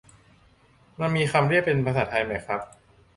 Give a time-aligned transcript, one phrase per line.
[0.99, 2.61] มันมีคำเรียกเป็นภาษาไทยไหมครับ